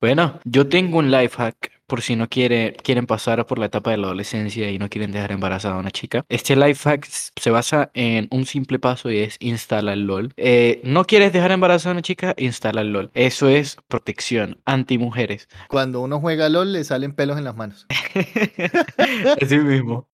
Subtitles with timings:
[0.00, 3.90] Bueno, yo tengo un life hack por si no quiere, quieren pasar por la etapa
[3.90, 6.24] de la adolescencia y no quieren dejar embarazada a una chica.
[6.30, 10.32] Este life hack se basa en un simple paso y es instala el LOL.
[10.38, 13.10] Eh, no quieres dejar embarazada a una chica, instala el LOL.
[13.12, 15.48] Eso es protección anti mujeres.
[15.68, 17.86] Cuando uno juega LOL le salen pelos en las manos.
[19.42, 20.08] Así mismo.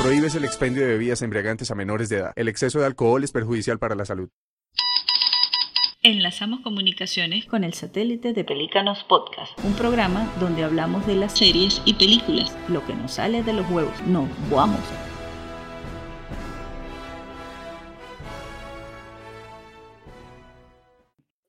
[0.00, 2.32] Prohíbes el expendio de bebidas embriagantes a menores de edad.
[2.36, 4.28] El exceso de alcohol es perjudicial para la salud.
[6.06, 11.80] Enlazamos comunicaciones con el satélite de Pelícanos Podcast, un programa donde hablamos de las series
[11.86, 13.94] y películas, lo que nos sale de los huevos.
[14.06, 14.80] No, vamos.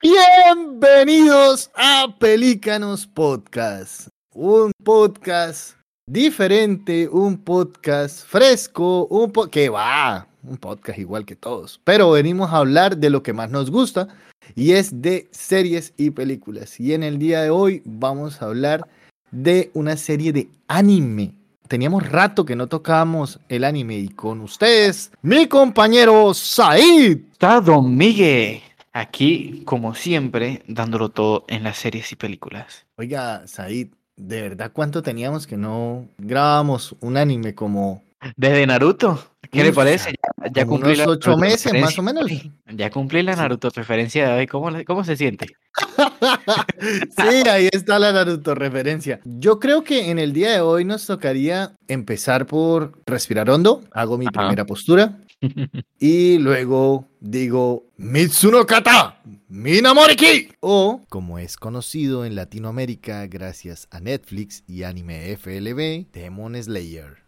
[0.01, 5.75] Bienvenidos a Pelícanos Podcast, un podcast
[6.07, 12.53] diferente, un podcast fresco, un po que va, un podcast igual que todos, pero venimos
[12.53, 14.07] a hablar de lo que más nos gusta
[14.53, 16.79] y es de series y películas.
[16.79, 18.87] Y en el día de hoy vamos a hablar
[19.31, 21.33] de una serie de anime.
[21.67, 27.17] Teníamos rato que no tocábamos el anime y con ustedes, mi compañero Said.
[27.31, 28.61] Está Don Miguel.
[28.93, 32.85] Aquí, como siempre, dándolo todo en las series y películas.
[32.97, 38.03] Oiga, Said, ¿de verdad cuánto teníamos que no grabábamos un anime como...
[38.35, 39.23] Desde Naruto.
[39.51, 40.11] ¿Qué le parece?
[40.11, 42.29] Ya, ya cumplí unos ocho meses, más o menos.
[42.73, 44.47] Ya cumplí la Naruto referencia de hoy.
[44.47, 45.47] ¿Cómo, cómo se siente?
[46.81, 49.19] sí, ahí está la Naruto referencia.
[49.23, 53.83] Yo creo que en el día de hoy nos tocaría empezar por respirar hondo.
[53.91, 55.19] Hago mi primera postura.
[55.99, 64.63] y luego digo Mitsuno Kata Minamoriki o como es conocido en Latinoamérica gracias a Netflix
[64.65, 67.25] y Anime FLB Demon Slayer.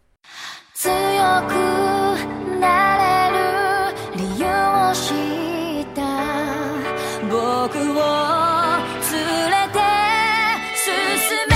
[0.77, 0.89] 強
[1.47, 1.53] く
[2.59, 3.37] なれる
[4.15, 5.13] 理由を知
[5.81, 6.01] った
[7.29, 8.01] 僕を
[9.11, 9.13] 連
[9.49, 9.79] れて
[10.75, 10.89] 進
[11.49, 11.53] め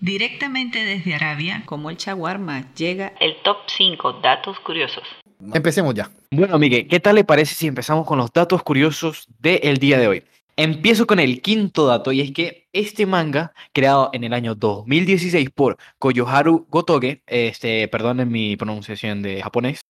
[0.00, 5.04] Directamente desde Arabia, como el chaguarma, llega el top 5 datos curiosos.
[5.53, 6.09] Empecemos ya.
[6.31, 10.07] Bueno, Miguel, ¿qué tal le parece si empezamos con los datos curiosos del día de
[10.07, 10.23] hoy?
[10.57, 15.49] Empiezo con el quinto dato y es que este manga, creado en el año 2016
[15.49, 19.81] por Koyoharu Gotoge, este, perdonen mi pronunciación de japonés.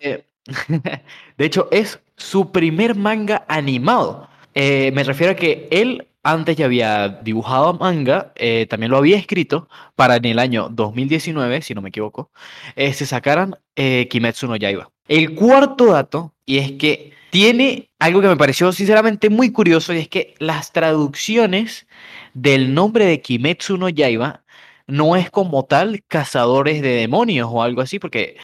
[0.00, 0.24] Eh,
[1.38, 4.28] de hecho, es su primer manga animado.
[4.54, 9.16] Eh, me refiero a que él antes ya había dibujado manga, eh, también lo había
[9.16, 12.30] escrito para en el año 2019, si no me equivoco,
[12.76, 14.90] eh, se sacaran eh, Kimetsu no Yaiba.
[15.06, 19.98] El cuarto dato, y es que tiene algo que me pareció sinceramente muy curioso, y
[19.98, 21.86] es que las traducciones
[22.34, 24.44] del nombre de Kimetsu no Yaiba
[24.86, 28.38] no es como tal cazadores de demonios o algo así, porque...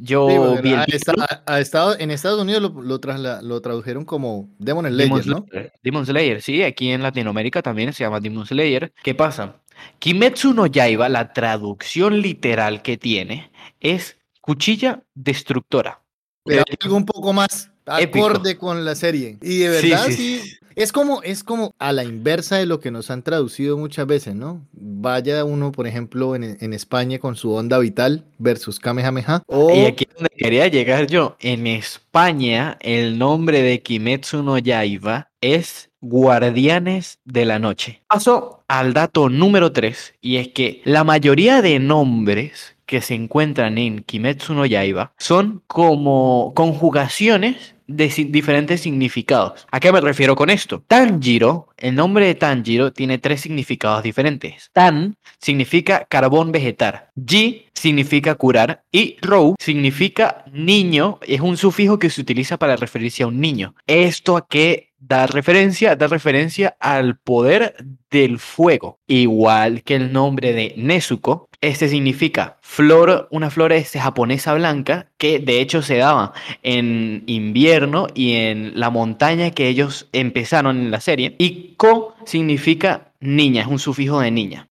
[0.00, 3.60] Yo Sí, vi el a- a- a Estado- en Estados Unidos lo, lo, trasla- lo
[3.60, 5.46] tradujeron como Demon Slayer, Demon ¿no?
[5.82, 8.92] Demon Slayer, sí, aquí en Latinoamérica también se llama Demon Slayer.
[9.02, 9.56] ¿Qué pasa?
[9.98, 16.00] Kimetsu no Yaiba, la traducción literal que tiene es cuchilla destructora.
[16.44, 18.26] Pero algo un poco más épico.
[18.26, 19.38] acorde con la serie.
[19.42, 20.56] Y de verdad, sí, sí, sí.
[20.74, 24.34] Es como, es como a la inversa de lo que nos han traducido muchas veces,
[24.34, 24.66] ¿no?
[24.72, 29.42] Vaya uno, por ejemplo, en, en España con su onda vital versus Kamehameha.
[29.46, 31.36] O Y aquí es donde quería llegar yo.
[31.40, 38.02] En España, el nombre de Kimetsu no Yaiba es Guardianes de la Noche.
[38.08, 43.78] Paso al dato número 3, y es que la mayoría de nombres que se encuentran
[43.78, 49.66] en Kimetsu no Yaiba son como conjugaciones de diferentes significados.
[49.70, 50.82] ¿A qué me refiero con esto?
[50.86, 54.70] Tanjiro, el nombre de Tanjiro tiene tres significados diferentes.
[54.72, 62.10] Tan significa carbón vegetal, Ji significa curar y Rou significa niño, es un sufijo que
[62.10, 63.74] se utiliza para referirse a un niño.
[63.86, 65.96] ¿Esto a qué da referencia?
[65.96, 67.74] Da referencia al poder
[68.10, 71.48] del fuego, igual que el nombre de Nezuko.
[71.60, 76.32] Este significa flor, una flor este, japonesa blanca que de hecho se daba
[76.62, 81.36] en invierno y en la montaña que ellos empezaron en la serie.
[81.38, 84.68] Y Ko significa niña, es un sufijo de niña.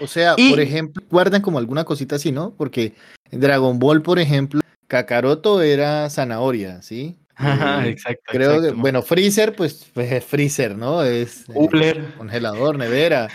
[0.00, 2.54] O sea, Y- por ejemplo, guardan como alguna cosita así, ¿no?
[2.56, 2.92] Porque
[3.30, 7.16] en Dragon Ball, por ejemplo, Kakaroto era zanahoria, ¿sí?
[7.36, 8.24] Ajá, Eh, exacto.
[8.26, 11.02] Creo que, bueno, Freezer, pues, es Freezer, ¿no?
[11.02, 13.28] Es eh, congelador, nevera.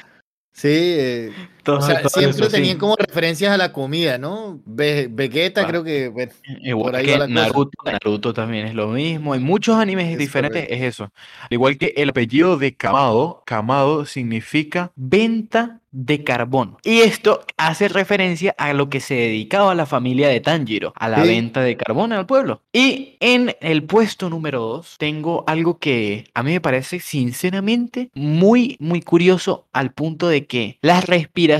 [0.54, 1.32] Sí, eh,
[1.66, 4.60] o sea, siempre tenían como referencias a la comida, ¿no?
[4.66, 6.10] Vegeta, creo que.
[6.10, 6.32] Bueno,
[6.64, 9.36] Igual que Naruto, Naruto también es lo mismo.
[9.36, 11.04] En muchos animes diferentes es eso.
[11.04, 16.78] Al igual que el apellido de Kamado, Kamado significa venta de carbón.
[16.84, 21.22] Y esto hace referencia a lo que se dedicaba la familia de Tanjiro, a la
[21.22, 22.62] venta de carbón al pueblo.
[22.72, 28.78] Y en el puesto número 2 tengo algo que a mí me parece sinceramente muy,
[28.80, 31.51] muy curioso al punto de que las respiraciones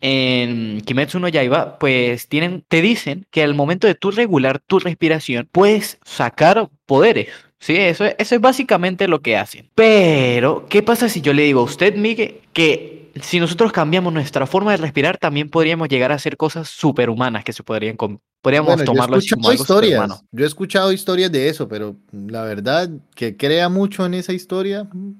[0.00, 4.78] en Kimetsu no Yaiba pues tienen, te dicen que al momento de tú regular tu
[4.78, 7.28] respiración puedes sacar poderes.
[7.58, 9.70] Sí, eso, eso es básicamente lo que hacen.
[9.74, 14.46] Pero, ¿qué pasa si yo le digo a usted, Miguel, que si nosotros cambiamos nuestra
[14.46, 19.18] forma de respirar, también podríamos llegar a hacer cosas superhumanas que se podrían podríamos tomarlo
[19.30, 24.04] como algo historias, Yo he escuchado historias de eso, pero la verdad que crea mucho
[24.04, 24.84] en esa historia.
[24.92, 25.12] Mm.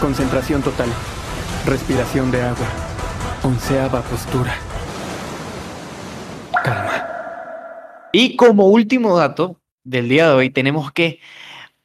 [0.00, 0.88] Concentración total.
[1.66, 2.91] Respiración de agua.
[3.44, 4.54] Onceava postura.
[6.62, 7.06] Calma.
[8.12, 11.20] Y como último dato del día de hoy, tenemos que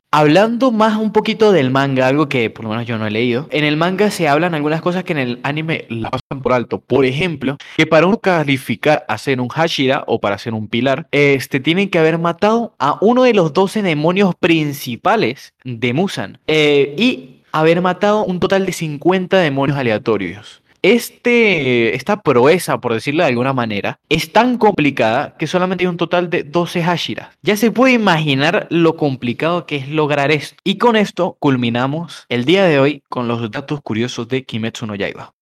[0.09, 3.49] Hablando más un poquito del manga, algo que por lo menos yo no he leído,
[3.51, 6.79] en el manga se hablan algunas cosas que en el anime la pasan por alto.
[6.79, 11.09] Por ejemplo, que para uno calificar a ser un Hashira o para ser un pilar,
[11.11, 16.95] este tienen que haber matado a uno de los 12 demonios principales de Musan eh,
[16.97, 20.63] y haber matado un total de 50 demonios aleatorios.
[20.83, 25.97] Este, esta proeza, por decirlo de alguna manera, es tan complicada que solamente hay un
[25.97, 27.29] total de 12 Hashiras.
[27.41, 30.55] Ya se puede imaginar lo complicado que es lograr esto.
[30.63, 34.95] Y con esto culminamos el día de hoy con los datos curiosos de Kimetsu no
[34.95, 35.33] Yaiba.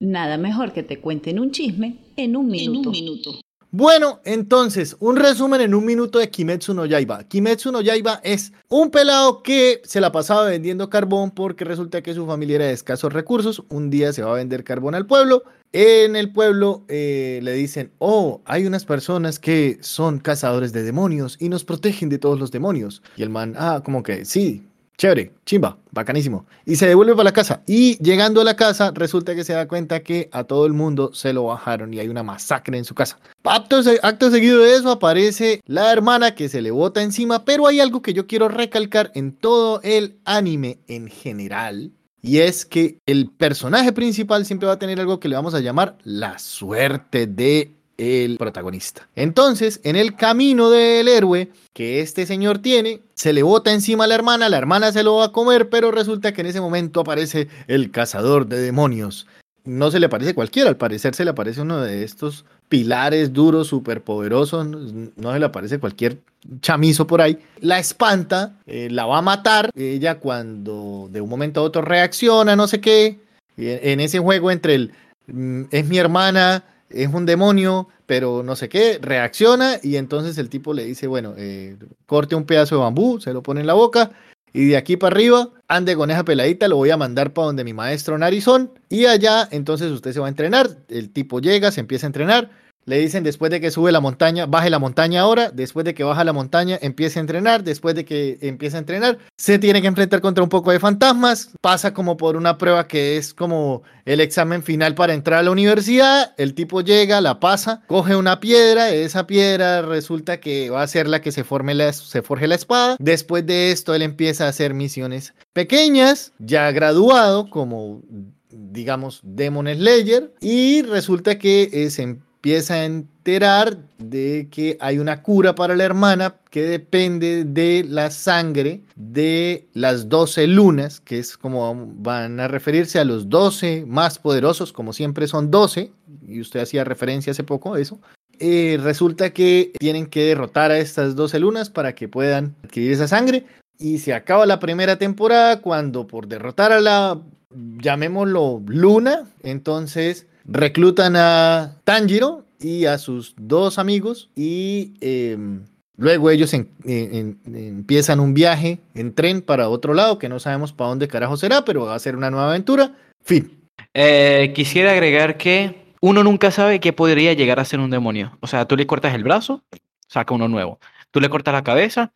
[0.00, 2.80] Nada mejor que te cuenten un chisme en un minuto.
[2.80, 3.49] En un minuto.
[3.72, 7.22] Bueno, entonces, un resumen en un minuto de Kimetsu no Yaiba.
[7.22, 12.12] Kimetsu no Yaiba es un pelado que se la pasaba vendiendo carbón porque resulta que
[12.12, 13.62] su familia era de escasos recursos.
[13.68, 15.44] Un día se va a vender carbón al pueblo.
[15.72, 21.36] En el pueblo eh, le dicen, oh, hay unas personas que son cazadores de demonios
[21.38, 23.04] y nos protegen de todos los demonios.
[23.16, 24.66] Y el man, ah, como que sí,
[25.00, 26.44] Chévere, chimba, bacanísimo.
[26.66, 27.62] Y se devuelve para la casa.
[27.66, 31.14] Y llegando a la casa, resulta que se da cuenta que a todo el mundo
[31.14, 33.18] se lo bajaron y hay una masacre en su casa.
[33.42, 37.80] Acto, acto seguido de eso aparece la hermana que se le bota encima, pero hay
[37.80, 41.92] algo que yo quiero recalcar en todo el anime en general.
[42.20, 45.60] Y es que el personaje principal siempre va a tener algo que le vamos a
[45.60, 49.08] llamar la suerte de el protagonista.
[49.14, 54.06] Entonces, en el camino del héroe que este señor tiene, se le bota encima a
[54.06, 57.00] la hermana, la hermana se lo va a comer, pero resulta que en ese momento
[57.00, 59.26] aparece el cazador de demonios.
[59.64, 63.68] No se le parece cualquiera, al parecer se le aparece uno de estos pilares duros,
[63.68, 66.18] superpoderosos, no se le aparece cualquier
[66.62, 67.38] chamizo por ahí.
[67.60, 72.56] La espanta, eh, la va a matar, ella cuando de un momento a otro reacciona,
[72.56, 73.18] no sé qué,
[73.58, 74.92] en ese juego entre el
[75.26, 80.48] mm, es mi hermana, es un demonio, pero no sé qué, reacciona y entonces el
[80.48, 81.76] tipo le dice, bueno, eh,
[82.06, 84.10] corte un pedazo de bambú, se lo pone en la boca
[84.52, 87.64] y de aquí para arriba, ande con esa peladita, lo voy a mandar para donde
[87.64, 91.80] mi maestro Narizón y allá entonces usted se va a entrenar, el tipo llega, se
[91.80, 92.50] empieza a entrenar,
[92.86, 96.04] le dicen después de que sube la montaña, baje la montaña ahora, después de que
[96.04, 99.88] baja la montaña, empiece a entrenar, después de que empiece a entrenar, se tiene que
[99.88, 104.20] enfrentar contra un poco de fantasmas, pasa como por una prueba que es como el
[104.20, 108.90] examen final para entrar a la universidad, el tipo llega, la pasa, coge una piedra,
[108.90, 112.54] esa piedra resulta que va a ser la que se, forme la, se forje la
[112.54, 118.02] espada, después de esto él empieza a hacer misiones pequeñas, ya graduado como
[118.50, 125.22] digamos Demon Slayer y resulta que es en empieza a enterar de que hay una
[125.22, 131.36] cura para la hermana que depende de la sangre de las 12 lunas, que es
[131.36, 135.92] como van a referirse a los 12 más poderosos, como siempre son 12,
[136.26, 138.00] y usted hacía referencia hace poco a eso.
[138.38, 143.06] Eh, resulta que tienen que derrotar a estas 12 lunas para que puedan adquirir esa
[143.06, 143.44] sangre.
[143.78, 147.20] Y se acaba la primera temporada cuando por derrotar a la,
[147.50, 155.64] llamémoslo, luna, entonces reclutan a Tanjiro y a sus dos amigos y em,
[155.96, 161.08] luego ellos empiezan un viaje en tren para otro lado que no sabemos para dónde
[161.08, 162.94] carajo será, pero va a ser una nueva aventura.
[163.24, 163.58] Fin.
[163.94, 168.36] Eh, quisiera agregar que uno nunca sabe qué podría llegar a ser un demonio.
[168.40, 169.62] O sea, tú le cortas el brazo,
[170.08, 170.80] saca uno nuevo.
[171.10, 172.12] Tú le cortas la cabeza.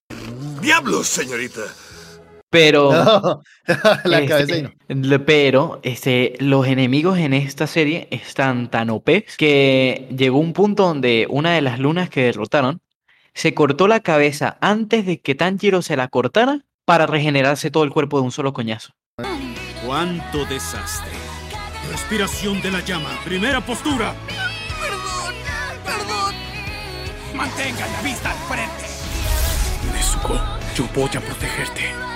[0.60, 1.62] ¡Diablos, señorita!
[2.54, 2.90] Pero.
[4.04, 5.24] la este, cabeza y no.
[5.26, 11.26] Pero este, los enemigos en esta serie están tan OP que llegó un punto donde
[11.28, 12.80] una de las lunas que derrotaron
[13.34, 17.90] se cortó la cabeza antes de que Tanjiro se la cortara para regenerarse todo el
[17.90, 18.92] cuerpo de un solo coñazo.
[19.84, 21.10] ¡Cuánto desastre!
[21.90, 23.10] Respiración de la llama.
[23.24, 24.14] Primera postura.
[24.80, 25.34] Perdón,
[25.84, 26.34] perdón.
[27.34, 28.84] Mantenga la vista al frente.
[29.92, 30.40] Nezuko,
[30.76, 32.14] yo voy a protegerte.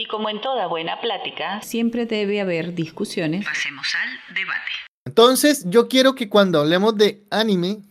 [0.00, 3.44] Y como en toda buena plática, siempre debe haber discusiones.
[3.44, 4.70] Pasemos al debate.
[5.06, 7.82] Entonces, yo quiero que cuando hablemos de anime,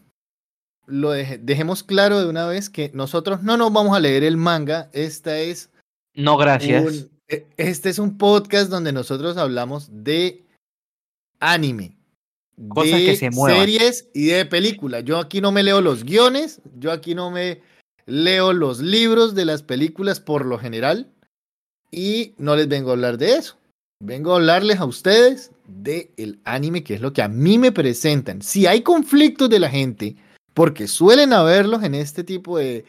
[0.88, 4.38] lo deje- dejemos claro de una vez que nosotros no nos vamos a leer el
[4.38, 4.90] manga.
[4.92, 5.70] Esta es
[6.16, 6.84] No, gracias.
[6.84, 10.48] un, e- este es un podcast donde nosotros hablamos de
[11.40, 11.96] anime.
[12.70, 13.60] Cosas de que se muevan.
[13.60, 15.04] series y de películas.
[15.06, 17.62] Yo aquí no me leo los guiones, yo aquí no me
[18.08, 21.14] leo los libros de las películas por lo general
[21.92, 23.58] y no les vengo a hablar de eso.
[24.02, 27.72] Vengo a hablarles a ustedes de el anime, que es lo que a mí me
[27.72, 28.42] presentan.
[28.42, 30.16] Si hay conflictos de la gente,
[30.54, 32.86] porque suelen haberlos en este tipo de...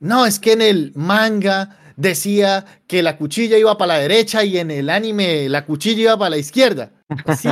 [0.00, 4.58] No, es que en el manga decía que la cuchilla iba para la derecha y
[4.58, 6.92] en el anime la cuchilla iba para la izquierda.
[7.38, 7.48] Sí.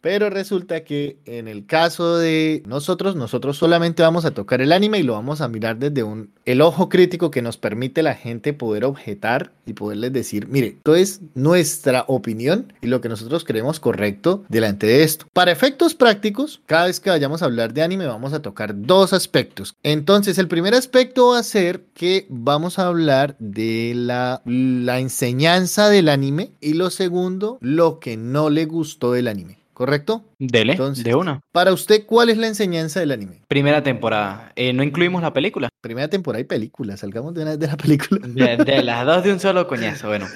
[0.00, 4.98] Pero resulta que en el caso de nosotros, nosotros solamente vamos a tocar el anime
[4.98, 8.52] y lo vamos a mirar desde un el ojo crítico que nos permite la gente
[8.52, 13.80] poder objetar y poderles decir, mire, esto es nuestra opinión y lo que nosotros creemos
[13.80, 15.26] correcto delante de esto.
[15.32, 19.12] Para efectos prácticos, cada vez que vayamos a hablar de anime vamos a tocar dos
[19.12, 19.76] aspectos.
[19.82, 25.88] Entonces, el primer aspecto va a ser que vamos a hablar de la, la enseñanza
[25.88, 29.61] del anime y lo segundo, lo que no le gustó del anime.
[29.72, 30.24] ¿Correcto?
[30.38, 31.40] Dele, Entonces- de una.
[31.52, 33.42] Para usted, ¿cuál es la enseñanza del anime?
[33.48, 34.52] Primera temporada.
[34.56, 35.68] Eh, no incluimos la película.
[35.80, 36.96] Primera temporada y película.
[36.96, 38.20] Salgamos de una vez de la película.
[38.26, 40.26] De, de las dos de un solo coñazo, bueno.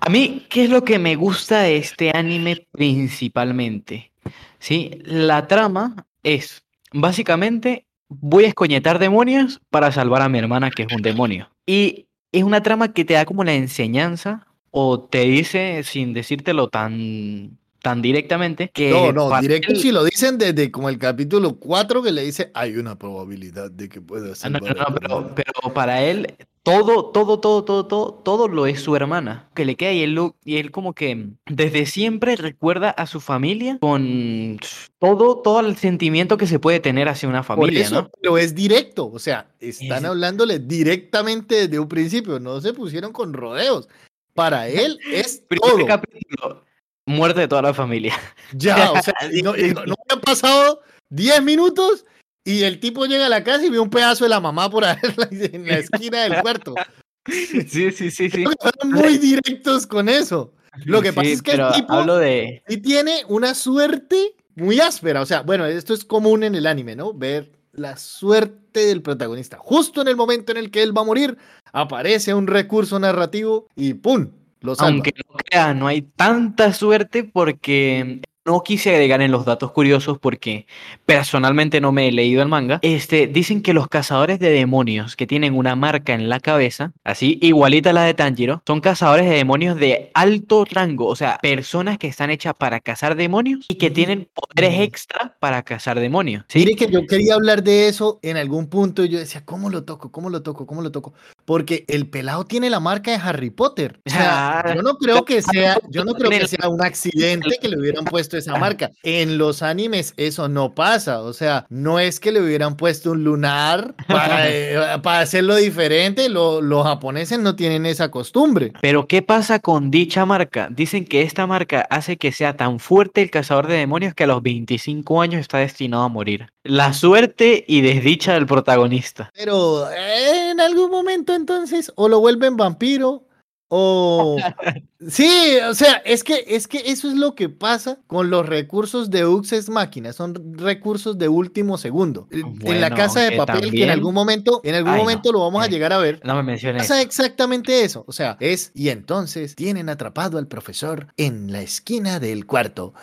[0.00, 4.12] A mí, ¿qué es lo que me gusta de este anime principalmente?
[4.58, 10.82] Sí, la trama es básicamente voy a escoñetar demonios para salvar a mi hermana que
[10.84, 11.50] es un demonio.
[11.66, 16.68] Y es una trama que te da como la enseñanza o te dice sin decírtelo
[16.68, 22.02] tan tan directamente que No, no, directo si lo dicen desde como el capítulo 4
[22.02, 24.50] que le dice hay una probabilidad de que pueda Ah, ser.
[24.50, 28.80] No, no, no, pero, pero para él todo, todo, todo, todo, todo, todo lo es
[28.80, 32.90] su hermana, que le queda y él, lo- y él como que desde siempre recuerda
[32.90, 34.58] a su familia con
[34.98, 38.10] todo, todo el sentimiento que se puede tener hacia una Por familia, eso, ¿no?
[38.20, 43.12] pero es directo, o sea, están Es- hablándole directamente desde un principio, no se pusieron
[43.12, 43.88] con rodeos.
[44.34, 45.86] Para él es Primer todo.
[45.86, 46.65] capítulo,
[47.06, 48.14] muerte de toda la familia.
[48.52, 52.04] Ya, o sea, y no, y no- no han pasado 10 minutos
[52.44, 54.84] y el tipo llega a la casa y ve un pedazo de la mamá por
[54.84, 56.74] ahí en la, en la esquina del cuarto.
[57.28, 58.44] Sí, sí, sí, sí.
[58.80, 60.52] Son muy directos con eso.
[60.84, 62.62] Lo que pasa Sí, es que el tipo hablo de...
[62.68, 65.22] sí tiene una suerte muy áspera.
[65.22, 67.12] O sea, bueno, esto es común en el anime, ¿no?
[67.12, 69.58] Ver la suerte del protagonista.
[69.58, 71.36] Justo en el momento en el que él va a morir,
[71.72, 74.30] aparece un recurso narrativo y ¡pum!
[74.60, 74.74] Lo.
[74.78, 80.18] Aunque no crea, no hay tanta suerte porque no quise agregar en los datos curiosos
[80.18, 80.66] porque
[81.04, 82.78] personalmente no me he leído el manga.
[82.82, 87.38] Este, dicen que los cazadores de demonios que tienen una marca en la cabeza, así
[87.42, 91.98] igualita a la de Tanjiro, son cazadores de demonios de alto rango, o sea, personas
[91.98, 96.44] que están hechas para cazar demonios y que tienen poderes extra para cazar demonios.
[96.48, 96.60] ¿sí?
[96.60, 99.82] Mire que yo quería hablar de eso en algún punto y yo decía, ¿cómo lo
[99.82, 100.12] toco?
[100.12, 100.66] ¿Cómo lo toco?
[100.66, 101.14] ¿Cómo lo toco?
[101.46, 104.00] Porque el pelado tiene la marca de Harry Potter.
[104.04, 107.56] O sea, Ah, yo no creo que sea, yo no creo que sea un accidente
[107.60, 108.90] que le hubieran puesto esa marca.
[109.02, 111.20] En los animes eso no pasa.
[111.22, 116.28] O sea, no es que le hubieran puesto un lunar para, eh, para hacerlo diferente.
[116.28, 118.72] Lo- los japoneses no tienen esa costumbre.
[118.80, 120.68] Pero ¿qué pasa con dicha marca?
[120.70, 124.26] Dicen que esta marca hace que sea tan fuerte el cazador de demonios que a
[124.26, 126.48] los 25 años está destinado a morir.
[126.64, 129.30] La suerte y desdicha del protagonista.
[129.36, 133.22] Pero eh, en algún momento entonces o lo vuelven vampiro
[133.68, 134.36] o
[135.08, 139.10] sí, o sea, es que es que eso es lo que pasa con los recursos
[139.10, 142.28] de Uxes Máquina, son recursos de último segundo.
[142.30, 145.02] En- en la casa de papel que en algún momento, en algún Ay, no.
[145.02, 146.20] momento lo vamos a Eh, llegar a ver.
[146.24, 146.82] No me menciones.
[146.82, 152.20] Pasa exactamente eso, o sea, es y entonces tienen atrapado al profesor en la esquina
[152.20, 152.94] del cuarto.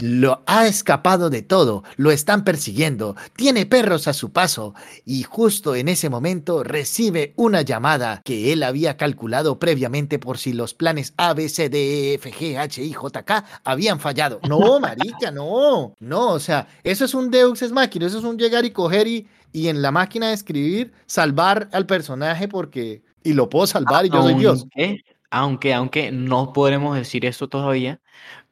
[0.00, 5.74] Lo ha escapado de todo, lo están persiguiendo, tiene perros a su paso y justo
[5.74, 11.12] en ese momento recibe una llamada que él había calculado previamente por si los planes
[11.16, 14.40] A, B, C, D, E, F, G, H, I, J, K habían fallado.
[14.48, 18.38] No, marica, no, no, o sea, eso es un Deus es máquina, eso es un
[18.38, 23.32] llegar y coger y, y en la máquina de escribir salvar al personaje porque y
[23.32, 24.66] lo puedo salvar y yo soy Dios.
[25.30, 28.00] Aunque, aunque no podremos decir eso todavía,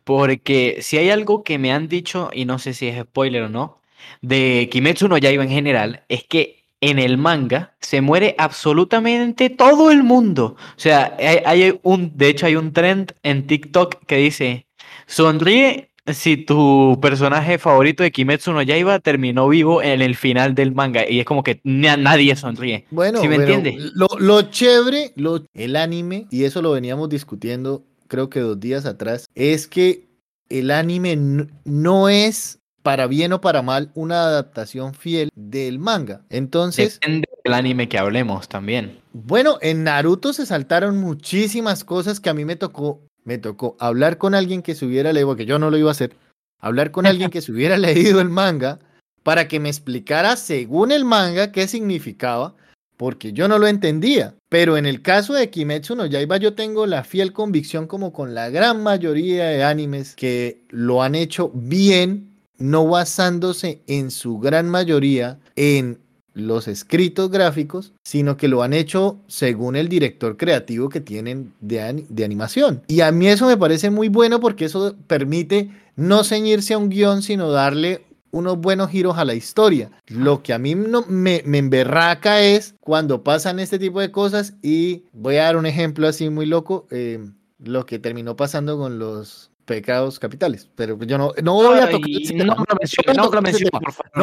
[0.04, 3.48] porque si hay algo que me han dicho, y no sé si es spoiler o
[3.48, 3.80] no,
[4.20, 9.90] de Kimetsu no Yaiba en general, es que en el manga se muere absolutamente todo
[9.90, 10.56] el mundo.
[10.76, 14.66] O sea, hay, un, de hecho hay un trend en TikTok que dice,
[15.06, 20.72] sonríe si tu personaje favorito de Kimetsu no Yaiba terminó vivo en el final del
[20.72, 21.08] manga.
[21.08, 22.86] Y es como que nadie sonríe.
[22.90, 23.76] Bueno, ¿Sí me entiendes?
[23.94, 28.84] Lo, lo chévere, lo, el anime, y eso lo veníamos discutiendo creo que dos días
[28.84, 30.06] atrás, es que
[30.50, 36.26] el anime no es para bien o para mal una adaptación fiel del manga.
[36.28, 37.00] Entonces...
[37.00, 39.00] Depende del anime que hablemos también.
[39.14, 44.18] Bueno, en Naruto se saltaron muchísimas cosas que a mí me tocó, me tocó hablar
[44.18, 46.14] con alguien que se hubiera leído, que yo no lo iba a hacer,
[46.58, 48.78] hablar con alguien que se hubiera leído el manga
[49.22, 52.56] para que me explicara según el manga qué significaba
[53.02, 54.36] porque yo no lo entendía.
[54.48, 58.32] Pero en el caso de Kimetsu no Yaiba yo tengo la fiel convicción como con
[58.32, 64.70] la gran mayoría de animes que lo han hecho bien, no basándose en su gran
[64.70, 65.98] mayoría en
[66.34, 72.06] los escritos gráficos, sino que lo han hecho según el director creativo que tienen de,
[72.08, 72.84] de, animación.
[72.86, 76.88] Y a mí eso me parece muy bueno porque eso permite no ceñirse a un
[76.88, 79.92] guion, sino darle unos buenos giros a la historia.
[80.08, 84.54] Lo que a mí no, me, me emberraca es cuando pasan este tipo de cosas
[84.62, 87.24] y voy a dar un ejemplo así muy loco, eh,
[87.58, 92.10] lo que terminó pasando con los pecados capitales, pero yo no, no voy a tocar
[92.10, 92.56] ese tema.
[92.56, 92.64] No, no,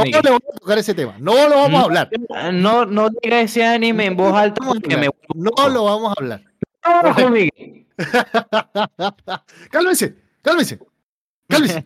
[0.03, 1.15] no, le voy a tocar ese tema.
[1.19, 2.09] No lo vamos a hablar.
[2.53, 5.07] No, no diga ese anime en voz alta porque me...
[5.35, 6.43] No lo vamos a hablar.
[9.71, 10.79] cálmese, cálmese.
[11.47, 11.83] Cálmese.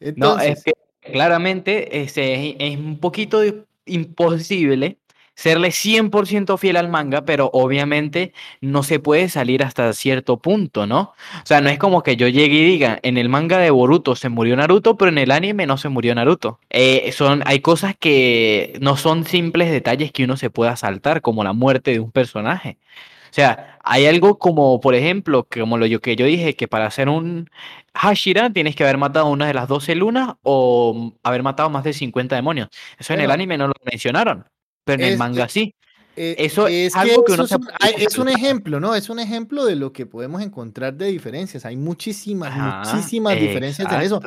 [0.16, 3.42] no, es que claramente este, es, un poquito
[3.86, 4.98] imposible
[5.34, 11.14] serle 100% fiel al manga, pero obviamente no se puede salir hasta cierto punto, ¿no?
[11.42, 14.14] O sea, no es como que yo llegue y diga, en el manga de Boruto
[14.14, 16.60] se murió Naruto, pero en el anime no se murió Naruto.
[16.70, 21.44] Eh, son, hay cosas que no son simples detalles que uno se pueda saltar, como
[21.44, 22.78] la muerte de un personaje.
[23.32, 27.08] O sea, hay algo como, por ejemplo, como lo que yo dije, que para hacer
[27.08, 27.48] un
[27.94, 31.94] Hashira tienes que haber matado una de las 12 lunas o haber matado más de
[31.94, 32.68] 50 demonios.
[32.98, 34.44] Eso en el anime no lo mencionaron,
[34.84, 35.74] pero en el manga sí.
[36.14, 38.94] Eh, eso es, algo que, es, un, es un ejemplo, ¿no?
[38.94, 41.64] Es un ejemplo de lo que podemos encontrar de diferencias.
[41.64, 44.20] Hay muchísimas, muchísimas diferencias en eso.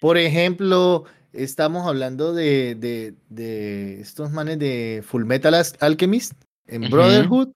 [0.00, 6.32] Por ejemplo, estamos hablando de, de, de, estos manes de Full Metal Alchemist
[6.66, 7.50] en Brotherhood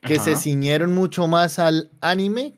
[0.00, 2.54] que se ciñeron mucho más al anime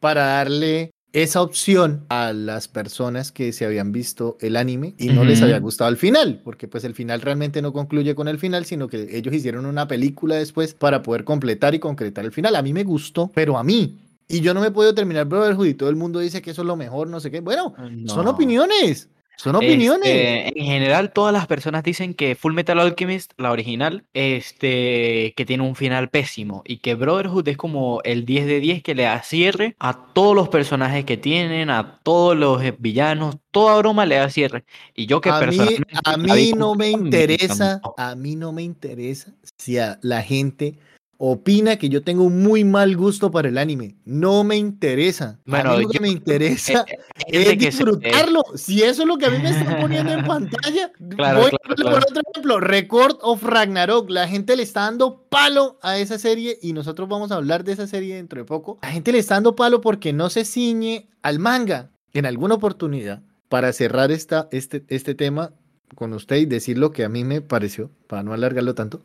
[0.00, 5.24] para darle esa opción a las personas que se habían visto el anime y no
[5.24, 8.66] les había gustado el final, porque pues el final realmente no concluye con el final,
[8.66, 12.54] sino que ellos hicieron una película después para poder completar y concretar el final.
[12.54, 13.98] A mí me gustó, pero a mí.
[14.28, 16.66] Y yo no me puedo terminar Brotherhood y todo el mundo dice que eso es
[16.66, 17.40] lo mejor, no sé qué.
[17.40, 17.74] Bueno,
[18.06, 19.08] son opiniones.
[19.36, 20.08] Son opiniones.
[20.08, 25.44] Este, en general, todas las personas dicen que Full Metal Alchemist, la original, este, que
[25.46, 29.02] tiene un final pésimo y que Brotherhood es como el 10 de 10 que le
[29.02, 34.16] da cierre a todos los personajes que tienen, a todos los villanos, toda broma le
[34.16, 34.64] da cierre.
[34.94, 35.58] Y yo que a mí,
[36.04, 40.78] a mí no me interesa, a mí no me interesa si a la gente
[41.18, 43.96] opina que yo tengo un muy mal gusto para el anime.
[44.04, 45.38] No me interesa.
[45.46, 46.98] Bueno, lo que me interesa eh,
[47.28, 48.42] eh, es disfrutarlo.
[48.54, 51.94] Si eso es lo que a mí me están poniendo en pantalla, voy a por
[51.94, 54.10] otro ejemplo, Record of Ragnarok.
[54.10, 57.72] La gente le está dando palo a esa serie y nosotros vamos a hablar de
[57.72, 58.78] esa serie dentro de poco.
[58.82, 61.90] La gente le está dando palo porque no se ciñe al manga.
[62.12, 65.52] En alguna oportunidad, para cerrar esta, este, este tema
[65.94, 69.02] con usted y decir lo que a mí me pareció, para no alargarlo tanto.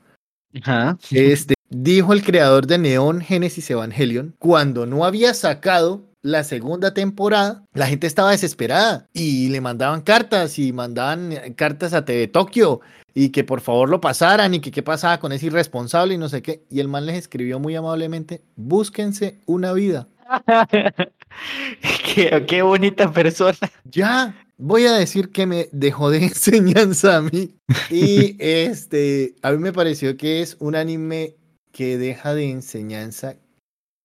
[1.12, 7.64] Este, dijo el creador de Neon Genesis Evangelion, cuando no había sacado la segunda temporada,
[7.74, 12.82] la gente estaba desesperada y le mandaban cartas y mandaban eh, cartas a TV Tokio
[13.16, 16.30] y que por favor lo pasaran y que qué pasaba con ese irresponsable y no
[16.30, 16.64] sé qué.
[16.70, 20.08] Y el man les escribió muy amablemente, búsquense una vida.
[22.14, 23.58] qué, qué bonita persona.
[23.86, 27.56] Ya, voy a decir que me dejó de enseñanza a mí.
[27.90, 31.36] Y este, a mí me pareció que es un anime
[31.72, 33.36] que deja de enseñanza,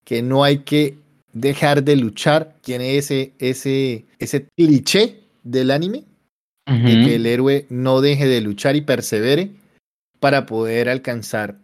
[0.05, 0.99] que no hay que
[1.33, 6.05] dejar de luchar, tiene ese, ese, ese cliché del anime,
[6.67, 9.53] de que el héroe no deje de luchar y persevere
[10.19, 11.61] para poder alcanzar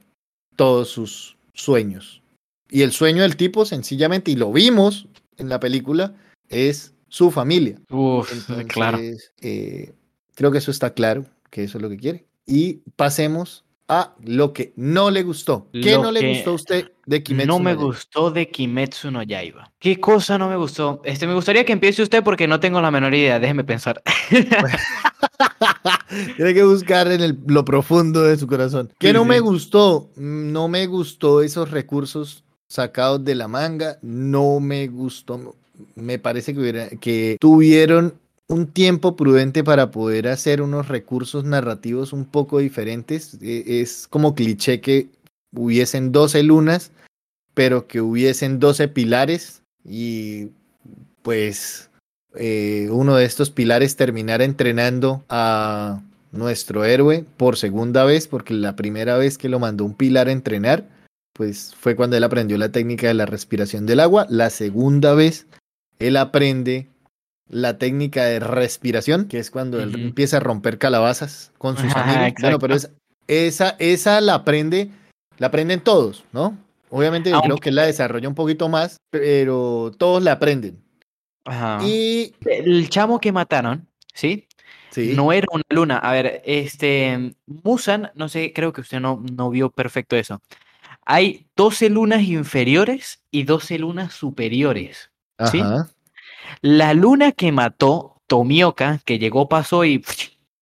[0.54, 2.22] todos sus sueños.
[2.70, 6.14] Y el sueño del tipo, sencillamente, y lo vimos en la película,
[6.48, 7.80] es su familia.
[7.90, 8.30] Uf,
[8.68, 8.98] claro.
[9.40, 9.92] Eh,
[10.34, 12.24] creo que eso está claro, que eso es lo que quiere.
[12.46, 13.64] Y pasemos
[14.00, 15.68] a lo que no le gustó.
[15.72, 17.48] ¿Qué Lo no le gustó a usted de Kimetsu?
[17.48, 19.72] No me no gustó de Kimetsu no Yaiba.
[19.78, 21.00] ¿Qué cosa no me gustó?
[21.04, 23.38] Este, me gustaría que empiece usted porque no tengo la menor idea.
[23.40, 24.02] Déjeme pensar.
[26.36, 28.92] Tiene que buscar en el- lo profundo de su corazón.
[28.98, 29.28] ¿Qué Sí, no sí.
[29.28, 30.10] me gustó?
[30.16, 33.98] No me gustó esos recursos sacados de la manga.
[34.02, 35.56] No me gustó.
[35.94, 38.14] Me parece que, hubiera- que tuvieron
[38.48, 43.38] un tiempo prudente para poder hacer unos recursos narrativos un poco diferentes.
[43.40, 45.08] E- Es como cliché que
[45.54, 46.92] hubiesen 12 lunas,
[47.54, 50.48] pero que hubiesen 12 pilares y
[51.22, 51.90] pues
[52.34, 56.02] eh, uno de estos pilares terminara entrenando a
[56.32, 60.32] nuestro héroe por segunda vez, porque la primera vez que lo mandó un pilar a
[60.32, 60.88] entrenar,
[61.34, 64.26] pues fue cuando él aprendió la técnica de la respiración del agua.
[64.30, 65.46] La segunda vez,
[65.98, 66.88] él aprende
[67.52, 72.24] la técnica de respiración, que es cuando él empieza a romper calabazas con sus Ajá,
[72.24, 72.40] amigos.
[72.40, 72.90] Bueno, pero es-
[73.28, 74.90] esa, esa la aprende,
[75.38, 76.58] la aprenden todos, ¿no?
[76.90, 80.82] Obviamente yo creo que él la desarrolla un poquito más, pero todos la aprenden.
[81.44, 81.78] Ajá.
[81.86, 84.46] Y El chamo que mataron, ¿sí?
[84.90, 85.98] sí, No era una luna.
[85.98, 87.34] A ver, este.
[87.46, 90.40] Musan, no sé, creo que usted no, no vio perfecto eso.
[91.04, 95.10] Hay 12 lunas inferiores y 12 lunas superiores.
[95.50, 95.60] ¿sí?
[95.60, 95.88] ajá,
[96.60, 100.04] La luna que mató Tomioka, que llegó, pasó y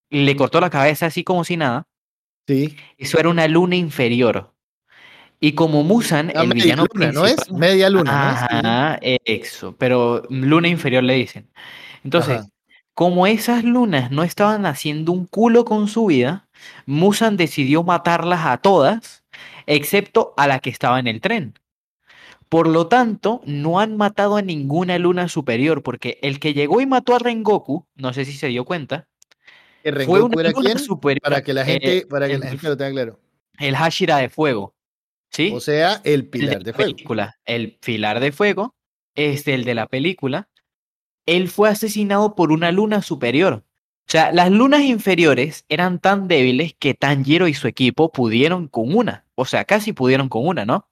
[0.09, 1.87] le cortó la cabeza así como si nada,
[2.47, 2.75] sí.
[2.97, 4.53] eso era una luna inferior.
[5.39, 7.51] Y como Musan, el villano luna, ¿no es?
[7.51, 8.63] Media luna, ¿no es?
[8.63, 11.49] Ajá, eso, pero luna inferior le dicen.
[12.03, 12.49] Entonces, Ajá.
[12.93, 16.47] como esas lunas no estaban haciendo un culo con su vida,
[16.85, 19.23] Musan decidió matarlas a todas,
[19.65, 21.55] excepto a la que estaba en el tren.
[22.51, 26.85] Por lo tanto, no han matado a ninguna luna superior, porque el que llegó y
[26.85, 29.07] mató a Rengoku, no sé si se dio cuenta,
[29.81, 30.79] ¿Que fue Rengoku una era luna quién?
[30.79, 31.21] superior.
[31.21, 33.19] Para que la gente, eh, para que el, la gente lo tenga claro.
[33.57, 34.75] el Hashira de fuego.
[35.29, 35.53] ¿Sí?
[35.55, 36.91] O sea, el el pilar de fuego.
[36.91, 38.75] película, el pilar de fuego,
[39.15, 40.49] este, el de la película,
[41.25, 43.63] él fue asesinado por una luna superior.
[43.63, 48.93] O sea, las lunas inferiores eran tan débiles que Tanjiro y su equipo pudieron con
[48.93, 49.25] una.
[49.35, 50.89] O sea, casi pudieron con una, ¿no?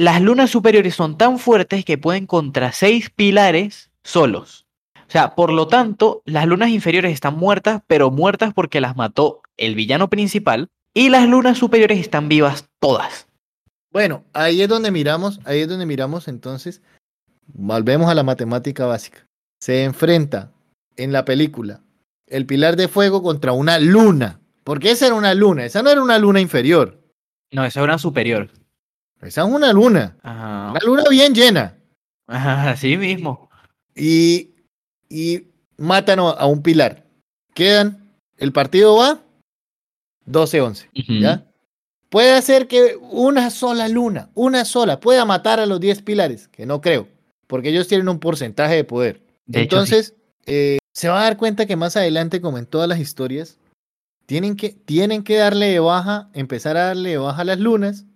[0.00, 4.66] Las lunas superiores son tan fuertes que pueden contra seis pilares solos.
[4.96, 9.42] O sea, por lo tanto, las lunas inferiores están muertas, pero muertas porque las mató
[9.58, 10.70] el villano principal.
[10.94, 13.26] Y las lunas superiores están vivas todas.
[13.92, 16.80] Bueno, ahí es donde miramos, ahí es donde miramos entonces,
[17.46, 19.26] volvemos a la matemática básica.
[19.60, 20.50] Se enfrenta
[20.96, 21.82] en la película
[22.26, 24.40] el pilar de fuego contra una luna.
[24.64, 27.02] Porque esa era una luna, esa no era una luna inferior.
[27.52, 28.50] No, esa es una superior.
[29.22, 30.16] Esa es una luna.
[30.22, 30.70] Ajá.
[30.70, 31.76] Una luna bien llena.
[32.26, 33.50] Ajá, así mismo.
[33.94, 34.50] Y,
[35.08, 37.04] y matan a un pilar.
[37.54, 39.20] Quedan, el partido va
[40.26, 40.88] 12-11.
[40.96, 41.12] Ujú.
[41.20, 41.46] ¿Ya?
[42.08, 46.66] Puede hacer que una sola luna, una sola, pueda matar a los 10 pilares, que
[46.66, 47.08] no creo,
[47.46, 49.22] porque ellos tienen un porcentaje de poder.
[49.46, 49.94] De hecho, sí.
[49.94, 50.14] Entonces,
[50.46, 53.58] eh, se va a dar cuenta que más adelante, como en todas las historias,
[54.26, 58.06] tienen que, tienen que darle de baja, empezar a darle de baja a las lunas,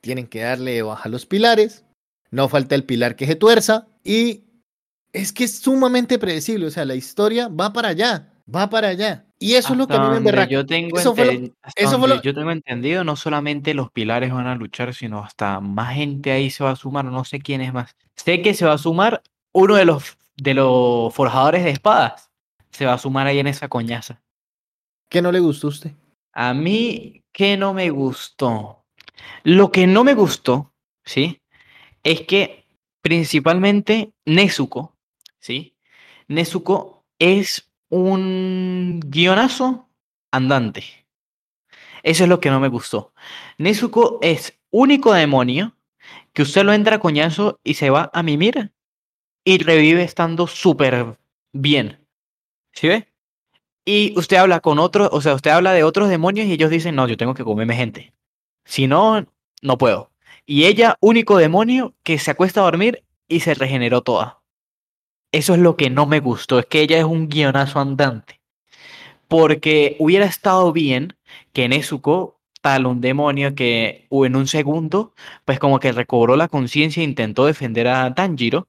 [0.00, 1.84] tienen que darle de baja los pilares,
[2.30, 4.44] no falta el pilar que se tuerza, y
[5.12, 9.24] es que es sumamente predecible, o sea, la historia va para allá, va para allá.
[9.38, 10.50] Y eso es lo que a mí me emberraca.
[10.50, 13.14] yo tengo, Eso fue lo- enten- hasta eso fue donde lo- yo tengo entendido, no
[13.16, 17.04] solamente los pilares van a luchar, sino hasta más gente ahí se va a sumar,
[17.04, 17.94] no sé quién es más.
[18.16, 22.30] Sé que se va a sumar uno de los de los forjadores de espadas.
[22.70, 24.20] Se va a sumar ahí en esa coñaza.
[25.08, 25.92] ¿Qué no le gustó a usted?
[26.32, 28.77] A mí, ¿qué no me gustó?
[29.44, 30.72] Lo que no me gustó,
[31.04, 31.40] ¿sí?
[32.02, 32.66] Es que
[33.02, 34.96] principalmente Nezuko,
[35.38, 35.74] ¿sí?
[36.28, 39.88] Nezuko es un guionazo
[40.30, 40.84] andante.
[42.02, 43.12] Eso es lo que no me gustó.
[43.58, 45.76] Nezuko es único demonio
[46.32, 48.72] que usted lo entra a coñazo y se va a mimir
[49.44, 51.18] y revive estando súper
[51.52, 52.06] bien.
[52.72, 53.08] ¿Sí ve?
[53.84, 56.94] Y usted habla con otros, o sea, usted habla de otros demonios y ellos dicen,
[56.94, 58.12] no, yo tengo que comerme gente.
[58.68, 59.26] Si no,
[59.62, 60.12] no puedo.
[60.44, 64.42] Y ella, único demonio que se acuesta a dormir y se regeneró toda.
[65.32, 68.42] Eso es lo que no me gustó, es que ella es un guionazo andante.
[69.26, 71.16] Porque hubiera estado bien
[71.54, 75.14] que Nezuko tal un demonio que en un segundo,
[75.46, 78.68] pues como que recobró la conciencia e intentó defender a Tanjiro,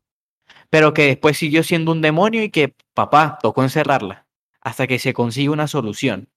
[0.70, 4.28] pero que después siguió siendo un demonio y que papá tocó encerrarla
[4.62, 6.30] hasta que se consigue una solución.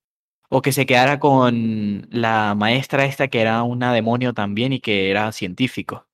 [0.55, 5.11] O que se quedara con la maestra esta que era una demonio también y que
[5.11, 6.07] era científico.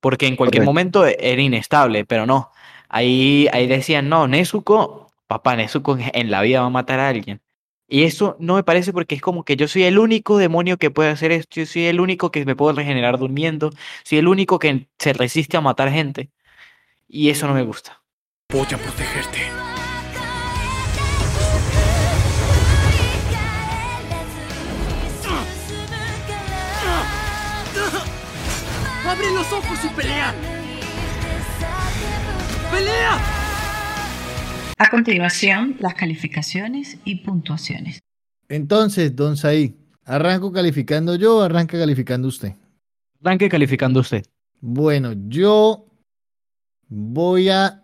[0.00, 2.50] Porque en cualquier momento era inestable, pero no.
[2.88, 7.40] Ahí, ahí decían, no, Nezuko, papá, Nezuko en la vida va a matar a alguien.
[7.86, 10.90] Y eso no me parece porque es como que yo soy el único demonio que
[10.90, 13.70] puede hacer esto, yo soy el único que me puedo regenerar durmiendo,
[14.02, 16.30] soy el único que se resiste a matar gente.
[17.06, 18.02] Y eso no me gusta.
[18.48, 19.69] Voy a protegerte.
[29.10, 30.32] ¡Abre los ojos y pelea!
[32.70, 33.18] ¡Pelea!
[34.78, 37.98] A continuación, las calificaciones y puntuaciones.
[38.48, 42.54] Entonces, Don Saí, ¿arranco calificando yo o arranca calificando usted?
[43.20, 44.24] Arranque calificando usted.
[44.60, 45.88] Bueno, yo
[46.86, 47.82] voy a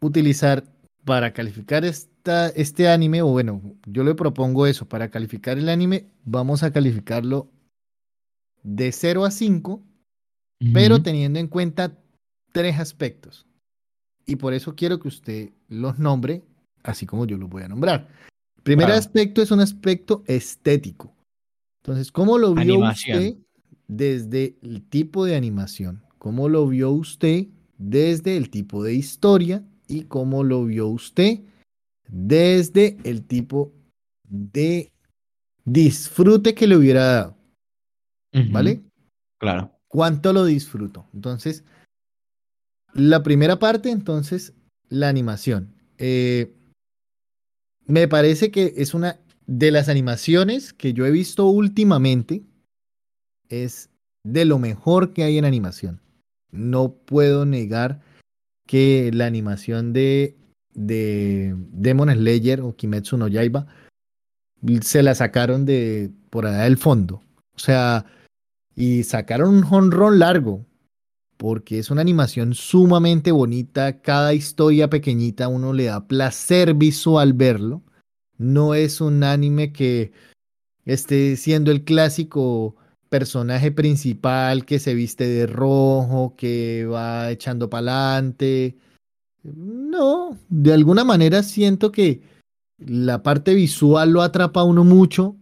[0.00, 0.64] utilizar
[1.06, 6.10] para calificar esta, este anime, o bueno, yo le propongo eso, para calificar el anime,
[6.26, 7.48] vamos a calificarlo
[8.62, 9.87] de 0 a 5,
[10.72, 11.96] pero teniendo en cuenta
[12.52, 13.46] tres aspectos
[14.26, 16.42] y por eso quiero que usted los nombre
[16.82, 18.08] así como yo los voy a nombrar.
[18.56, 21.14] El primer aspecto es un aspecto estético.
[21.82, 23.36] Entonces, ¿cómo lo vio usted
[23.86, 26.02] desde el tipo de animación?
[26.18, 27.46] ¿Cómo lo vio usted
[27.78, 29.64] desde el tipo de historia?
[29.86, 31.40] ¿Y cómo lo vio usted
[32.08, 33.72] desde el tipo
[34.24, 34.92] de
[35.64, 37.36] disfrute que le hubiera dado?
[38.50, 38.82] ¿Vale?
[39.38, 39.72] Claro.
[39.88, 41.06] ¿Cuánto lo disfruto?
[41.14, 41.64] Entonces,
[42.92, 44.52] la primera parte, entonces,
[44.88, 45.74] la animación.
[45.98, 46.54] Eh,
[47.86, 52.42] me parece que es una de las animaciones que yo he visto últimamente.
[53.48, 53.88] Es
[54.24, 56.00] de lo mejor que hay en animación.
[56.50, 58.02] No puedo negar
[58.66, 60.36] que la animación de,
[60.74, 63.66] de Demon Slayer o Kimetsu no Yaiba
[64.82, 67.22] se la sacaron de por allá del fondo.
[67.54, 68.04] O sea,
[68.78, 70.64] y sacaron un honrón largo
[71.36, 77.82] porque es una animación sumamente bonita, cada historia pequeñita uno le da placer visual verlo.
[78.36, 80.12] No es un anime que
[80.84, 82.76] esté siendo el clásico
[83.08, 88.76] personaje principal que se viste de rojo, que va echando pa'lante.
[89.42, 92.22] No, de alguna manera siento que
[92.78, 95.36] la parte visual lo atrapa a uno mucho,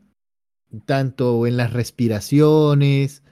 [0.84, 3.22] tanto en las respiraciones,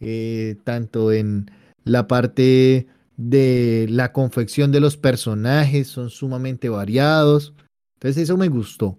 [0.00, 1.50] eh, tanto en
[1.84, 7.54] la parte de la confección de los personajes son sumamente variados.
[7.94, 8.98] Entonces eso me gustó.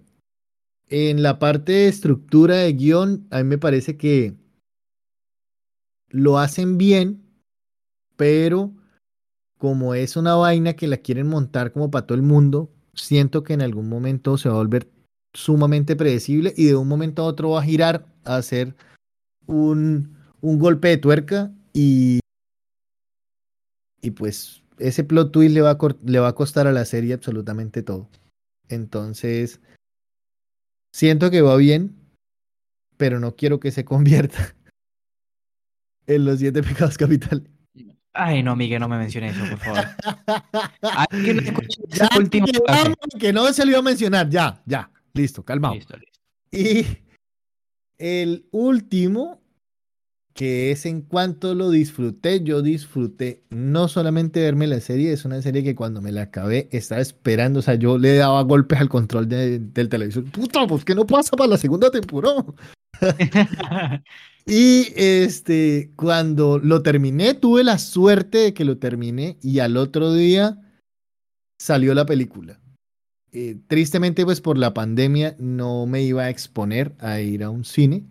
[0.87, 4.35] En la parte de estructura de guion, a mí me parece que
[6.09, 7.23] lo hacen bien,
[8.17, 8.73] pero
[9.57, 13.53] como es una vaina que la quieren montar como para todo el mundo, siento que
[13.53, 14.89] en algún momento se va a volver
[15.33, 18.75] sumamente predecible y de un momento a otro va a girar a hacer
[19.45, 22.19] un, un golpe de tuerca y
[24.01, 27.13] y pues ese plot twist le va, a le va a costar a la serie
[27.13, 28.09] absolutamente todo.
[28.69, 29.59] Entonces,
[30.93, 31.95] siento que va bien,
[32.97, 34.55] pero no quiero que se convierta
[36.07, 37.49] en los siete pecados capitales.
[38.13, 39.85] Ay, no, Miguel, no me menciones eso, por favor.
[41.11, 41.41] que, no
[41.89, 42.47] ya, último
[43.19, 45.75] que, no se le iba a mencionar, ya, ya, listo, calmado.
[45.75, 46.19] Listo, listo.
[46.51, 46.85] Y
[47.97, 49.38] el último
[50.39, 55.41] que es en cuanto lo disfruté, yo disfruté no solamente verme la serie, es una
[55.41, 58.87] serie que cuando me la acabé estaba esperando, o sea, yo le daba golpes al
[58.87, 62.45] control del televisor, puta, pues que no pasa para la segunda temporada.
[64.45, 70.13] y este, cuando lo terminé, tuve la suerte de que lo terminé y al otro
[70.13, 70.57] día
[71.59, 72.61] salió la película.
[73.33, 77.65] Eh, tristemente, pues por la pandemia no me iba a exponer a ir a un
[77.65, 78.05] cine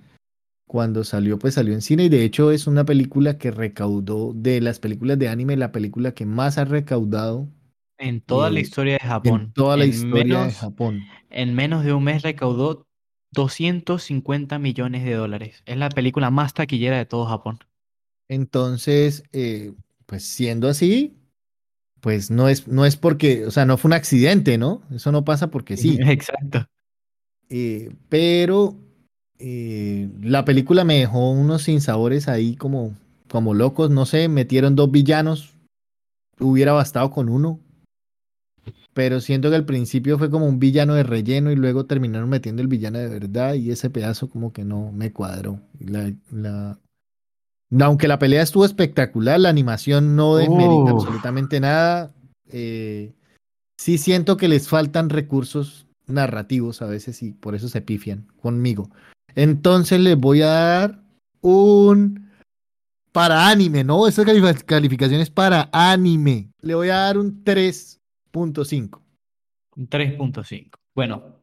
[0.68, 4.60] cuando salió, pues salió en cine y de hecho es una película que recaudó de
[4.60, 7.48] las películas de anime, la película que más ha recaudado.
[7.96, 9.40] En toda la historia de Japón.
[9.40, 11.00] En toda la historia de Japón.
[11.30, 12.86] En menos de un mes recaudó
[13.32, 15.62] 250 millones de dólares.
[15.66, 17.58] Es la película más taquillera de todo Japón.
[18.28, 19.72] Entonces, eh,
[20.06, 21.16] pues siendo así,
[22.00, 24.82] pues no es, no es porque, o sea, no fue un accidente, ¿no?
[24.94, 25.98] Eso no pasa porque sí.
[26.02, 26.66] Exacto.
[27.48, 28.76] Eh, pero
[29.38, 32.94] eh, la película me dejó unos sinsabores ahí como,
[33.30, 33.90] como locos.
[33.90, 35.54] No sé, metieron dos villanos.
[36.40, 37.60] Hubiera bastado con uno.
[38.94, 42.62] pero siento que al principio fue como un villano de relleno y luego terminaron metiendo
[42.62, 45.60] el villano de verdad y ese pedazo como que no me cuadró.
[45.78, 46.78] La, la...
[47.80, 52.12] Aunque la pelea estuvo espectacular, la animación no desmerita absolutamente nada.
[52.50, 53.14] Eh,
[53.76, 58.90] sí siento que les faltan recursos narrativos a veces y por eso se pifian conmigo.
[59.34, 61.02] Entonces les voy a dar
[61.40, 62.28] un
[63.12, 64.06] para anime, ¿no?
[64.06, 66.50] Esta calificación es para anime.
[66.60, 69.00] Le voy a dar un 3.5.
[69.76, 70.70] Un 3.5.
[70.94, 71.42] Bueno,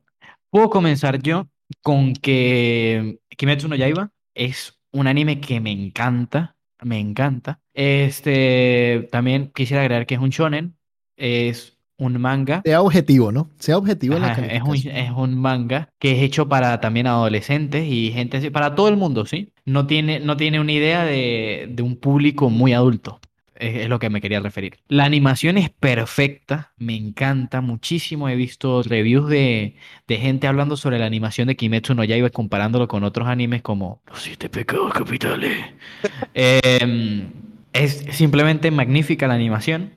[0.50, 1.48] puedo comenzar yo
[1.82, 7.60] con que Kimetsu no Yaiba es un anime que me encanta, me encanta.
[7.74, 10.78] Este, también quisiera agregar que es un shonen,
[11.18, 12.62] es un manga.
[12.66, 13.50] Sea objetivo, ¿no?
[13.60, 17.86] Sea objetivo en la es, un, es un manga que es hecho para también adolescentes
[17.88, 19.52] y gente para todo el mundo, ¿sí?
[19.66, 23.20] No tiene, no tiene una idea de, de un público muy adulto.
[23.56, 24.76] Es, es, lo que me quería referir.
[24.90, 28.28] La animación es perfecta, me encanta muchísimo.
[28.28, 29.78] He visto reviews de,
[30.10, 34.02] de gente hablando sobre la animación de Kimetsu no Yaiba comparándolo con otros animes como
[34.08, 35.58] Los siete pecados capitales.
[36.34, 37.30] eh,
[37.72, 39.94] es simplemente magnífica la animación.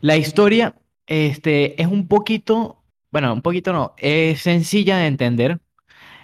[0.00, 0.74] La historia
[1.06, 5.60] este, es un poquito, bueno, un poquito no, es sencilla de entender.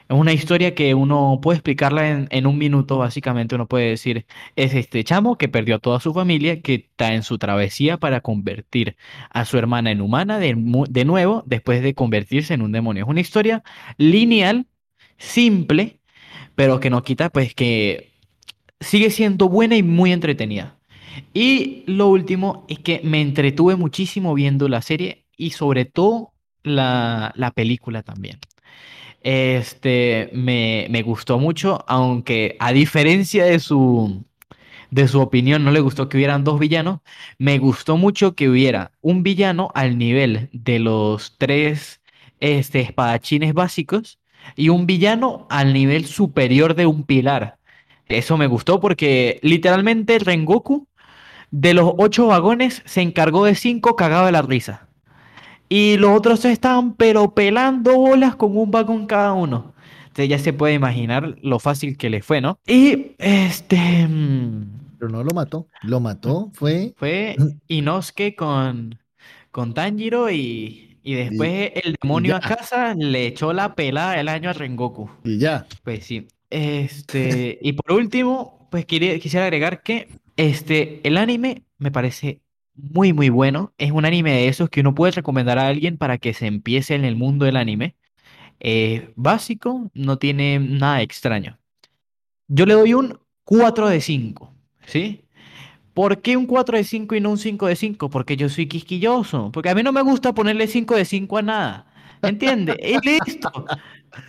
[0.09, 3.55] Es una historia que uno puede explicarla en, en, un minuto, básicamente.
[3.55, 7.23] Uno puede decir, es este chamo que perdió a toda su familia, que está en
[7.23, 8.97] su travesía para convertir
[9.31, 10.57] a su hermana en humana de,
[10.91, 13.05] de nuevo, después de convertirse en un demonio.
[13.05, 13.63] Es una historia
[13.99, 14.67] lineal,
[15.19, 16.01] simple,
[16.57, 18.13] pero que no quita, pues, que
[18.81, 20.80] sigue siendo buena y muy entretenida.
[21.33, 27.33] Y lo último es que me entretuve muchísimo viendo la serie y sobre todo la,
[27.37, 28.39] la película también.
[29.23, 34.25] Este, me, me, gustó mucho, aunque a diferencia de su,
[34.91, 37.01] de su opinión no le gustó que hubieran dos villanos,
[37.39, 42.01] me gustó mucho que hubiera un villano al nivel de los tres
[42.41, 44.19] este, espadachines básicos
[44.57, 47.59] y un villano al nivel superior de un pilar.
[48.09, 50.89] Eso me gustó porque literalmente Rengoku
[51.51, 54.89] de los ocho vagones se encargó de cinco cagado de la risa.
[55.69, 59.73] Y los otros estaban pero pelando bolas con un vagón cada uno.
[60.03, 62.59] Entonces ya se puede imaginar lo fácil que le fue, ¿no?
[62.67, 64.09] Y este...
[64.99, 65.69] Pero no lo mató.
[65.83, 66.93] Lo mató fue...
[66.97, 67.37] Fue
[67.69, 68.99] Inosuke con,
[69.53, 74.29] con Tanjiro y, y después y, el demonio a casa le echó la pelada del
[74.29, 75.09] año a Rengoku.
[75.23, 75.67] Y ya.
[75.85, 76.27] Pues sí.
[76.51, 77.61] Este...
[77.63, 80.09] y por último, pues quisiera agregar que
[80.41, 82.41] este, el anime me parece
[82.75, 83.75] muy, muy bueno.
[83.77, 86.95] Es un anime de esos que uno puede recomendar a alguien para que se empiece
[86.95, 87.97] en el mundo del anime.
[88.59, 91.59] Eh, básico, no tiene nada extraño.
[92.49, 94.53] Yo le doy un 4 de 5,
[94.87, 95.25] ¿sí?
[95.93, 98.09] ¿Por qué un 4 de 5 y no un 5 de 5?
[98.09, 99.51] Porque yo soy quisquilloso.
[99.53, 101.87] Porque a mí no me gusta ponerle 5 de 5 a nada.
[102.23, 102.77] ¿Entiendes?
[102.83, 103.51] y listo.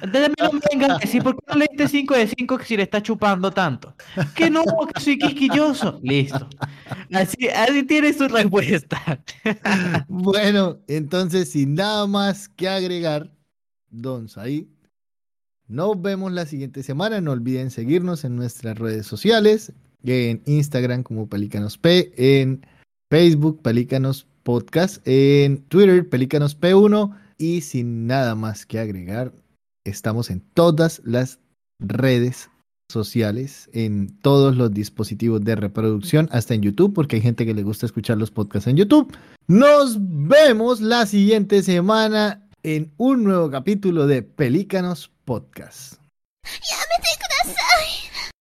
[0.01, 2.77] Entonces no me vengan a decir, ¿por qué no le diste 5 de 5 si
[2.77, 3.95] le está chupando tanto?
[4.35, 4.63] Que no,
[4.93, 5.99] que soy quisquilloso.
[6.03, 6.47] Listo.
[7.13, 9.23] Así, así tiene su respuesta.
[10.07, 13.31] bueno, entonces sin nada más que agregar,
[13.89, 14.69] Don Saí,
[15.67, 17.21] nos vemos la siguiente semana.
[17.21, 22.65] No olviden seguirnos en nuestras redes sociales, en Instagram como Pelícanos P, en
[23.09, 29.33] Facebook Pelícanos Podcast, en Twitter Pelícanos P1 y sin nada más que agregar,
[29.83, 31.39] estamos en todas las
[31.79, 32.49] redes
[32.91, 37.63] sociales, en todos los dispositivos de reproducción, hasta en YouTube, porque hay gente que le
[37.63, 39.15] gusta escuchar los podcasts en YouTube.
[39.47, 45.95] Nos vemos la siguiente semana en un nuevo capítulo de Pelícanos Podcast.